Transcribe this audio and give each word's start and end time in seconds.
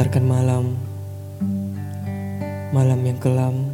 mengantarkan 0.00 0.32
malam, 0.32 0.80
malam 2.72 3.04
yang 3.04 3.20
kelam, 3.20 3.68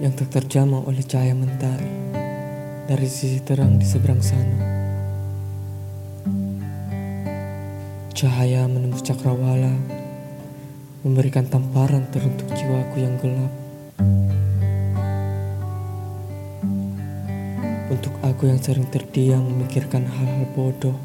yang 0.00 0.08
tak 0.16 0.32
terjamah 0.32 0.88
oleh 0.88 1.04
cahaya 1.04 1.36
mentari 1.36 1.92
dari 2.88 3.04
sisi 3.04 3.44
terang 3.44 3.76
di 3.76 3.84
seberang 3.84 4.24
sana. 4.24 4.56
Cahaya 8.16 8.64
menembus 8.72 9.04
cakrawala, 9.04 9.76
memberikan 11.04 11.44
tamparan 11.44 12.08
teruntuk 12.08 12.48
jiwaku 12.56 13.04
yang 13.04 13.20
gelap. 13.20 13.52
Untuk 17.92 18.16
aku 18.24 18.48
yang 18.48 18.56
sering 18.64 18.88
terdiam 18.88 19.44
memikirkan 19.44 20.08
hal-hal 20.08 20.48
bodoh 20.56 20.96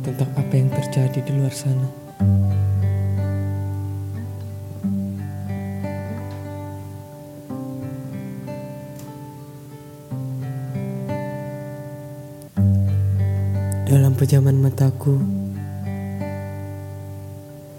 tentang 0.00 0.32
apa 0.32 0.52
yang 0.56 0.72
terjadi 0.72 1.20
di 1.20 1.32
luar 1.36 1.52
sana. 1.52 2.01
Dalam 13.92 14.16
pejaman 14.16 14.56
mataku, 14.56 15.20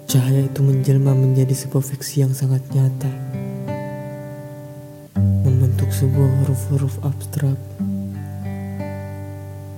cahaya 0.06 0.46
itu 0.46 0.62
menjelma 0.62 1.10
menjadi 1.10 1.50
sebuah 1.58 1.82
fiksi 1.82 2.22
yang 2.22 2.30
sangat 2.30 2.62
nyata. 2.70 3.10
Membentuk 5.18 5.90
sebuah 5.90 6.30
huruf-huruf 6.38 7.02
abstrak. 7.02 7.58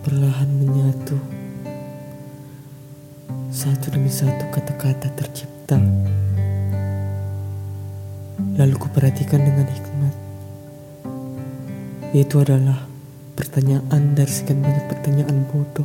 Perlahan 0.04 0.50
menyatu. 0.60 1.35
Satu 3.66 3.98
demi 3.98 4.06
satu 4.06 4.46
kata-kata 4.54 5.10
tercipta. 5.18 5.74
Lalu 8.62 8.78
kuperhatikan 8.78 9.42
dengan 9.42 9.66
hikmat. 9.66 10.14
Itu 12.14 12.46
adalah 12.46 12.86
pertanyaan 13.34 14.14
dari 14.14 14.30
sekian 14.30 14.62
banyak 14.62 14.86
pertanyaan 14.86 15.50
bodoh 15.50 15.82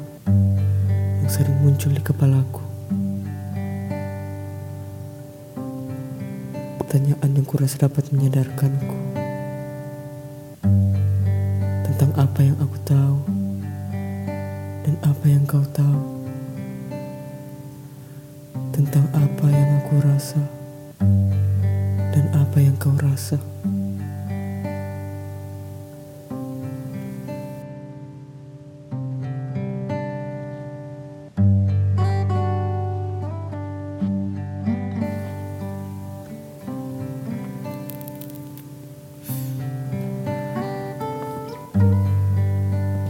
yang 1.26 1.26
sering 1.26 1.58
muncul 1.66 1.90
di 1.90 2.06
kepalaku. 2.06 2.62
Pertanyaan 6.86 7.30
yang 7.34 7.48
kurasa 7.50 7.82
dapat 7.82 8.14
menyadarkanku 8.14 8.98
tentang 11.90 12.14
apa 12.14 12.46
yang 12.46 12.62
aku 12.62 12.78
tahu 12.86 13.18
dan 14.86 14.96
apa 15.02 15.26
yang 15.26 15.42
kau 15.50 15.66
tahu, 15.74 16.21
tentang 18.72 19.04
apa 19.12 19.48
yang 19.52 19.70
aku 19.84 19.96
rasa 20.00 20.40
dan 22.16 22.26
apa 22.32 22.58
yang 22.64 22.76
kau 22.80 22.96
rasa. 22.96 23.36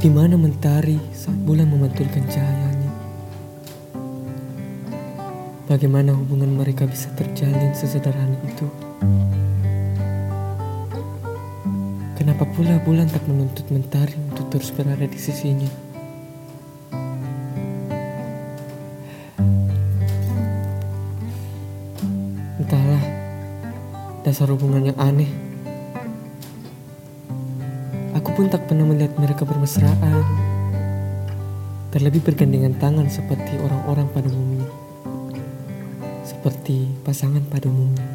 Di 0.01 0.09
mana 0.09 0.33
mentari 0.33 0.97
saat 1.13 1.37
bulan 1.45 1.69
memantulkan 1.69 2.25
cahayanya? 2.25 2.70
Bagaimana 5.71 6.11
hubungan 6.11 6.59
mereka 6.59 6.83
bisa 6.83 7.07
terjalin 7.15 7.71
sesederhana 7.71 8.35
itu? 8.43 8.67
Kenapa 12.19 12.43
pula 12.43 12.75
bulan 12.83 13.07
tak 13.07 13.23
menuntut 13.23 13.63
mentari 13.71 14.19
untuk 14.35 14.51
terus 14.51 14.67
berada 14.75 15.07
di 15.07 15.15
sisinya? 15.15 15.71
Entahlah, 22.59 23.03
dasar 24.27 24.51
hubungan 24.51 24.91
yang 24.91 24.99
aneh. 24.99 25.31
Aku 28.19 28.35
pun 28.35 28.51
tak 28.51 28.67
pernah 28.67 28.83
melihat 28.91 29.15
mereka 29.15 29.47
bermesraan. 29.47 30.19
Terlebih 31.95 32.27
bergandengan 32.27 32.75
tangan 32.75 33.07
seperti 33.07 33.55
orang-orang 33.55 34.11
pada 34.11 34.27
umumnya. 34.27 34.60
Seperti 36.41 36.89
pasangan 37.05 37.45
pada 37.53 37.69
umumnya. 37.69 38.10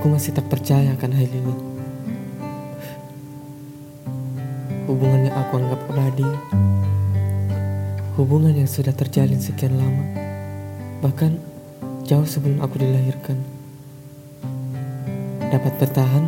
Aku 0.00 0.08
masih 0.08 0.32
tak 0.32 0.48
percaya 0.48 0.96
akan 0.96 1.12
hal 1.12 1.28
ini. 1.28 1.54
Hubungan 4.88 5.28
yang 5.28 5.36
aku 5.36 5.60
anggap 5.60 5.80
abadi. 5.92 6.30
Hubungan 8.16 8.56
yang 8.56 8.64
sudah 8.64 8.96
terjalin 8.96 9.36
sekian 9.36 9.76
lama. 9.76 10.04
Bahkan 11.04 11.36
jauh 12.08 12.24
sebelum 12.24 12.64
aku 12.64 12.80
dilahirkan. 12.80 13.44
Dapat 15.52 15.76
bertahan 15.76 16.24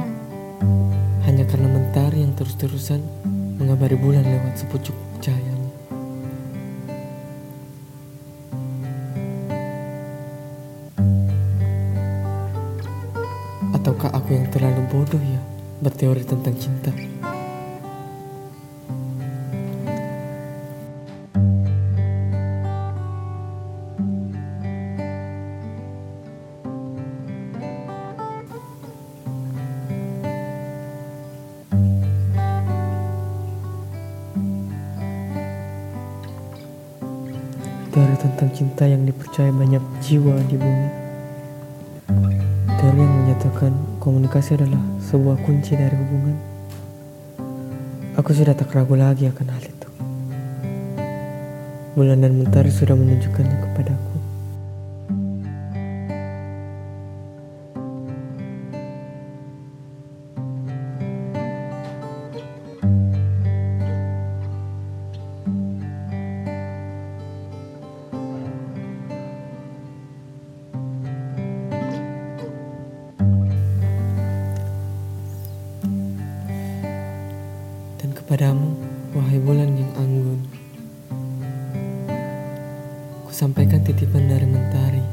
hanya 1.25 1.49
karena 1.49 1.73
mentari 1.73 2.29
yang 2.29 2.37
terus-terusan 2.37 3.01
mengabari 3.57 3.97
bulan 3.97 4.29
lewat 4.29 4.61
sepucuk 4.61 5.01
cahayanya. 5.25 5.52
Ataukah 13.83 14.15
aku 14.15 14.39
yang 14.39 14.47
terlalu 14.47 14.87
bodoh 14.95 15.19
ya 15.19 15.43
berteori 15.83 16.23
tentang 16.23 16.55
cinta? 16.55 16.95
Teori 37.91 38.15
tentang 38.23 38.49
cinta 38.55 38.87
yang 38.87 39.03
dipercaya 39.03 39.51
banyak 39.51 39.83
jiwa 40.07 40.39
di 40.47 40.55
bumi. 40.55 41.02
Menyatakan 43.33 43.73
komunikasi 43.97 44.61
adalah 44.61 44.85
sebuah 45.09 45.41
kunci 45.49 45.73
dari 45.73 45.97
hubungan. 45.97 46.37
Aku 48.21 48.29
sudah 48.29 48.53
tak 48.53 48.77
ragu 48.77 48.93
lagi 48.93 49.25
akan 49.25 49.49
hal 49.49 49.65
itu. 49.65 49.89
Bulan 51.97 52.21
dan 52.21 52.37
mentari 52.37 52.69
sudah 52.69 52.93
menunjukkannya 52.93 53.57
kepadaku. 53.57 54.12
Dan 78.33 78.41
kepadamu, 78.49 78.71
wahai 79.13 79.39
bulan 79.45 79.77
yang 79.77 79.93
anggun, 79.93 80.41
kusampaikan 83.29 83.85
titipan 83.85 84.25
dari 84.25 84.49
mentari. 84.49 85.05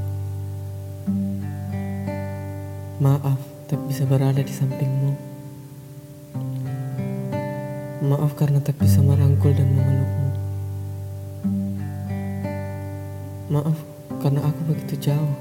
Maaf 3.04 3.36
tak 3.68 3.84
bisa 3.92 4.08
berada 4.08 4.40
di 4.40 4.54
sampingmu. 4.56 5.12
Maaf 8.08 8.40
karena 8.40 8.64
tak 8.64 8.80
bisa 8.80 9.04
merangkul 9.04 9.52
dan 9.52 9.68
memelukmu. 9.68 10.30
Maaf 13.52 13.78
karena 14.24 14.48
aku 14.48 14.60
begitu 14.72 15.12
jauh. 15.12 15.36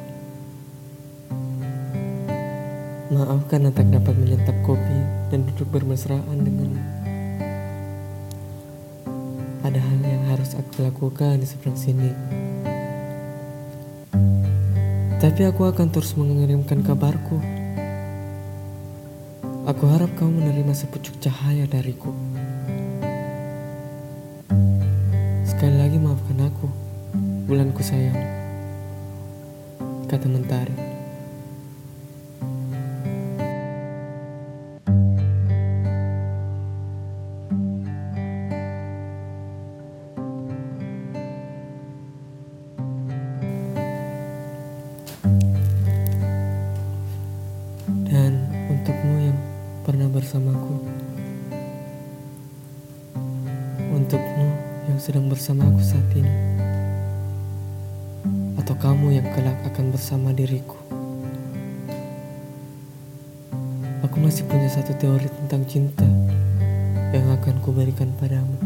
Maaf 3.14 3.46
karena 3.46 3.70
tak 3.70 3.86
dapat 3.94 4.18
menyantap 4.18 4.58
kopi 4.66 4.98
dan 5.30 5.46
duduk 5.46 5.70
bermesraan 5.70 6.42
denganmu. 6.42 6.97
Ada 9.68 9.84
hal 9.84 10.00
yang 10.00 10.24
harus 10.32 10.56
aku 10.56 10.80
lakukan 10.80 11.44
di 11.44 11.44
seberang 11.44 11.76
sini. 11.76 12.08
Tapi 15.20 15.44
aku 15.44 15.68
akan 15.68 15.92
terus 15.92 16.16
mengirimkan 16.16 16.80
kabarku. 16.80 17.36
Aku 19.68 19.84
harap 19.92 20.08
kau 20.16 20.32
menerima 20.32 20.72
sepucuk 20.72 21.20
cahaya 21.20 21.68
dariku. 21.68 22.16
Sekali 25.44 25.76
lagi 25.76 26.00
maafkan 26.00 26.48
aku, 26.48 26.72
bulanku 27.44 27.84
sayang. 27.84 28.16
Kata 30.08 30.32
mentari. 30.32 30.87
Pernah 49.88 50.04
bersamaku. 50.04 50.84
Untukmu 53.88 54.48
yang 54.84 55.00
sedang 55.00 55.32
bersamaku 55.32 55.80
saat 55.80 56.04
ini. 56.12 56.28
Atau 58.60 58.76
kamu 58.76 59.16
yang 59.16 59.24
kelak 59.32 59.56
akan 59.72 59.88
bersama 59.88 60.36
diriku. 60.36 60.76
Aku 64.04 64.20
masih 64.20 64.44
punya 64.44 64.68
satu 64.68 64.92
teori 64.92 65.24
tentang 65.24 65.64
cinta 65.64 66.04
Yang 67.08 67.40
akan 67.40 67.56
kuberikan 67.64 68.12
padamu. 68.20 68.60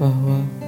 Bahwa 0.00 0.63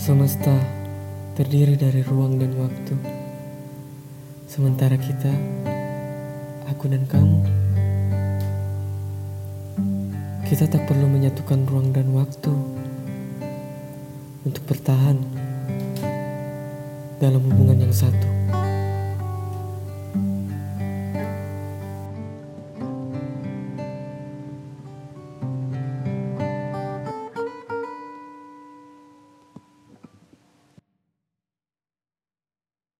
Semesta 0.00 0.56
terdiri 1.36 1.76
dari 1.76 2.00
ruang 2.00 2.40
dan 2.40 2.56
waktu. 2.56 2.96
Sementara 4.48 4.96
kita, 4.96 5.28
aku 6.72 6.88
dan 6.88 7.04
kamu, 7.04 7.44
kita 10.48 10.72
tak 10.72 10.88
perlu 10.88 11.04
menyatukan 11.04 11.68
ruang 11.68 11.92
dan 11.92 12.16
waktu 12.16 12.48
untuk 14.48 14.64
bertahan 14.64 15.20
dalam 17.20 17.44
hubungan 17.44 17.84
yang 17.84 17.92
satu. 17.92 18.39